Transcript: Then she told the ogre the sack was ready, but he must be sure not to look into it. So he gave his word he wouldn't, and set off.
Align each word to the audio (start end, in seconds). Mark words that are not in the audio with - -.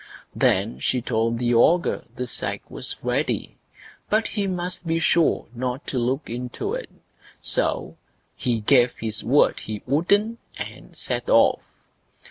Then 0.35 0.79
she 0.79 0.99
told 0.99 1.37
the 1.37 1.53
ogre 1.53 2.05
the 2.15 2.25
sack 2.25 2.71
was 2.71 2.95
ready, 3.03 3.59
but 4.09 4.29
he 4.29 4.47
must 4.47 4.87
be 4.87 4.97
sure 4.97 5.45
not 5.53 5.85
to 5.85 5.99
look 5.99 6.27
into 6.27 6.73
it. 6.73 6.89
So 7.39 7.97
he 8.35 8.61
gave 8.61 8.93
his 8.97 9.23
word 9.23 9.59
he 9.59 9.83
wouldn't, 9.85 10.39
and 10.57 10.97
set 10.97 11.29
off. 11.29 11.61